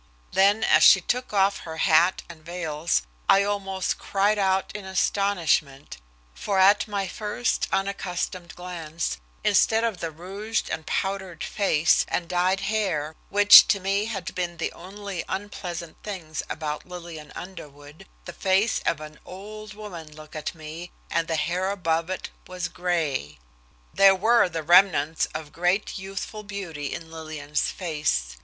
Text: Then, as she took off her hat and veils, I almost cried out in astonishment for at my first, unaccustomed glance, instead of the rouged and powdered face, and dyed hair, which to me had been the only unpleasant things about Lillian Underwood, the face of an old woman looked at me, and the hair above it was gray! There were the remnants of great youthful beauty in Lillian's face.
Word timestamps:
Then, 0.31 0.63
as 0.63 0.81
she 0.81 0.99
took 0.99 1.31
off 1.31 1.59
her 1.59 1.77
hat 1.77 2.23
and 2.27 2.43
veils, 2.43 3.03
I 3.29 3.43
almost 3.43 3.99
cried 3.99 4.39
out 4.39 4.71
in 4.75 4.83
astonishment 4.83 5.97
for 6.33 6.57
at 6.57 6.87
my 6.87 7.07
first, 7.07 7.67
unaccustomed 7.71 8.55
glance, 8.55 9.19
instead 9.43 9.83
of 9.83 9.99
the 9.99 10.09
rouged 10.09 10.71
and 10.71 10.87
powdered 10.87 11.43
face, 11.43 12.03
and 12.07 12.27
dyed 12.27 12.61
hair, 12.61 13.15
which 13.29 13.67
to 13.67 13.79
me 13.79 14.05
had 14.05 14.33
been 14.33 14.57
the 14.57 14.71
only 14.71 15.23
unpleasant 15.29 15.97
things 16.01 16.41
about 16.49 16.87
Lillian 16.87 17.31
Underwood, 17.35 18.07
the 18.25 18.33
face 18.33 18.81
of 18.87 18.99
an 19.01 19.19
old 19.23 19.75
woman 19.75 20.11
looked 20.15 20.35
at 20.35 20.55
me, 20.55 20.89
and 21.11 21.27
the 21.27 21.35
hair 21.35 21.69
above 21.69 22.09
it 22.09 22.31
was 22.47 22.69
gray! 22.69 23.37
There 23.93 24.15
were 24.15 24.49
the 24.49 24.63
remnants 24.63 25.27
of 25.35 25.53
great 25.53 25.99
youthful 25.99 26.41
beauty 26.41 26.91
in 26.91 27.11
Lillian's 27.11 27.69
face. 27.69 28.37